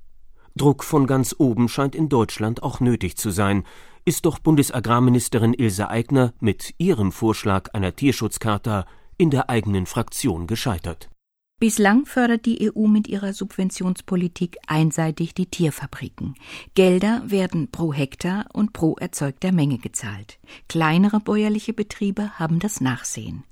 Druck 0.55 0.83
von 0.83 1.07
ganz 1.07 1.35
oben 1.37 1.69
scheint 1.69 1.95
in 1.95 2.09
Deutschland 2.09 2.61
auch 2.63 2.79
nötig 2.79 3.17
zu 3.17 3.31
sein, 3.31 3.63
ist 4.05 4.25
doch 4.25 4.39
Bundesagrarministerin 4.39 5.53
Ilse 5.53 5.89
Aigner 5.89 6.33
mit 6.39 6.73
ihrem 6.77 7.11
Vorschlag 7.11 7.73
einer 7.73 7.95
Tierschutzcharta 7.95 8.85
in 9.17 9.29
der 9.29 9.49
eigenen 9.49 9.85
Fraktion 9.85 10.47
gescheitert. 10.47 11.09
Bislang 11.59 12.05
fördert 12.05 12.45
die 12.45 12.71
EU 12.71 12.87
mit 12.87 13.09
ihrer 13.09 13.33
Subventionspolitik 13.33 14.55
einseitig 14.67 15.33
die 15.33 15.45
Tierfabriken. 15.45 16.35
Gelder 16.73 17.21
werden 17.25 17.69
pro 17.69 17.91
Hektar 17.93 18.45
und 18.53 18.71
pro 18.71 18.95
erzeugter 18.95 19.51
Menge 19.51 19.77
gezahlt. 19.77 20.39
Kleinere 20.69 21.19
bäuerliche 21.19 21.73
Betriebe 21.73 22.39
haben 22.39 22.59
das 22.59 22.79
Nachsehen. 22.79 23.43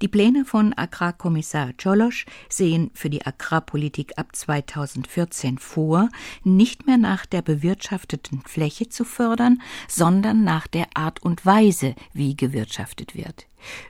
Die 0.00 0.06
Pläne 0.06 0.44
von 0.44 0.72
Agrarkommissar 0.72 1.72
Czolosch 1.76 2.26
sehen 2.48 2.92
für 2.94 3.10
die 3.10 3.26
Agrarpolitik 3.26 4.12
ab 4.18 4.36
2014 4.36 5.58
vor, 5.58 6.10
nicht 6.44 6.86
mehr 6.86 6.96
nach 6.96 7.26
der 7.26 7.42
bewirtschafteten 7.42 8.40
Fläche 8.42 8.88
zu 8.88 9.02
fördern, 9.02 9.60
sondern 9.88 10.44
nach 10.44 10.68
der 10.68 10.86
Art 10.94 11.24
und 11.24 11.44
Weise, 11.44 11.96
wie 12.12 12.36
gewirtschaftet 12.36 13.16
wird. 13.16 13.48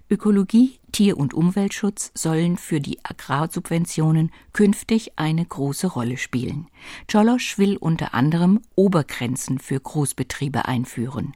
Ökologie, 0.09 0.78
Tier- 0.92 1.16
und 1.16 1.35
Umweltschutz 1.35 2.11
sollen 2.14 2.57
für 2.57 2.81
die 2.81 2.98
Agrarsubventionen 3.05 4.31
künftig 4.53 5.12
eine 5.16 5.44
große 5.44 5.87
Rolle 5.87 6.16
spielen. 6.16 6.66
Czolosch 7.07 7.59
will 7.59 7.77
unter 7.77 8.14
anderem 8.14 8.61
Obergrenzen 8.74 9.59
für 9.59 9.79
Großbetriebe 9.79 10.66
einführen. 10.66 11.35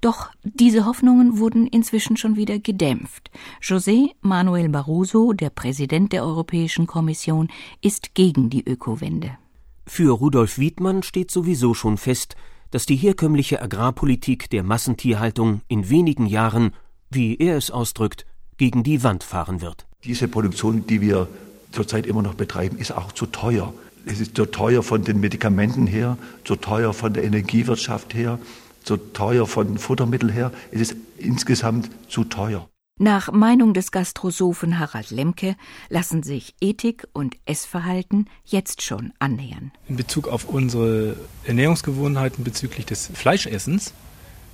Doch 0.00 0.30
diese 0.42 0.86
Hoffnungen 0.86 1.38
wurden 1.38 1.66
inzwischen 1.66 2.16
schon 2.16 2.36
wieder 2.36 2.58
gedämpft. 2.58 3.30
José 3.62 4.10
Manuel 4.20 4.68
Barroso, 4.68 5.32
der 5.32 5.50
Präsident 5.50 6.12
der 6.12 6.24
Europäischen 6.24 6.86
Kommission, 6.86 7.48
ist 7.80 8.14
gegen 8.14 8.50
die 8.50 8.64
Ökowende. 8.64 9.38
Für 9.86 10.12
Rudolf 10.12 10.58
Wiedmann 10.58 11.02
steht 11.02 11.30
sowieso 11.30 11.74
schon 11.74 11.96
fest, 11.96 12.36
dass 12.70 12.84
die 12.84 12.96
herkömmliche 12.96 13.62
Agrarpolitik 13.62 14.50
der 14.50 14.62
Massentierhaltung 14.62 15.62
in 15.68 15.88
wenigen 15.88 16.26
Jahren 16.26 16.72
wie 17.10 17.36
er 17.36 17.56
es 17.56 17.70
ausdrückt, 17.70 18.26
gegen 18.58 18.82
die 18.82 19.02
Wand 19.02 19.24
fahren 19.24 19.60
wird. 19.60 19.86
Diese 20.04 20.28
Produktion, 20.28 20.86
die 20.86 21.00
wir 21.00 21.28
zurzeit 21.72 22.06
immer 22.06 22.22
noch 22.22 22.34
betreiben, 22.34 22.78
ist 22.78 22.92
auch 22.92 23.12
zu 23.12 23.26
teuer. 23.26 23.72
Es 24.06 24.20
ist 24.20 24.36
zu 24.36 24.46
teuer 24.46 24.82
von 24.82 25.04
den 25.04 25.20
Medikamenten 25.20 25.86
her, 25.86 26.18
zu 26.44 26.56
teuer 26.56 26.92
von 26.92 27.12
der 27.12 27.24
Energiewirtschaft 27.24 28.14
her, 28.14 28.38
zu 28.84 28.96
teuer 28.96 29.46
von 29.46 29.78
Futtermitteln 29.78 30.32
her. 30.32 30.52
Es 30.70 30.80
ist 30.80 30.96
insgesamt 31.18 31.90
zu 32.08 32.24
teuer. 32.24 32.68
Nach 33.00 33.30
Meinung 33.30 33.74
des 33.74 33.92
Gastrosophen 33.92 34.80
Harald 34.80 35.12
Lemke 35.12 35.54
lassen 35.88 36.24
sich 36.24 36.54
Ethik 36.60 37.06
und 37.12 37.36
Essverhalten 37.44 38.28
jetzt 38.44 38.82
schon 38.82 39.12
annähern. 39.20 39.70
In 39.88 39.96
Bezug 39.96 40.26
auf 40.26 40.48
unsere 40.48 41.16
Ernährungsgewohnheiten 41.44 42.42
bezüglich 42.42 42.86
des 42.86 43.08
Fleischessens 43.14 43.92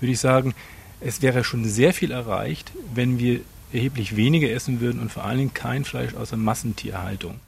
würde 0.00 0.12
ich 0.12 0.20
sagen, 0.20 0.52
es 1.00 1.22
wäre 1.22 1.42
schon 1.42 1.64
sehr 1.64 1.94
viel 1.94 2.10
erreicht, 2.10 2.72
wenn 2.94 3.18
wir 3.18 3.40
erheblich 3.74 4.16
weniger 4.16 4.50
essen 4.50 4.80
würden 4.80 5.00
und 5.00 5.12
vor 5.12 5.24
allen 5.24 5.38
Dingen 5.38 5.54
kein 5.54 5.84
Fleisch 5.84 6.14
außer 6.14 6.36
Massentierhaltung. 6.36 7.40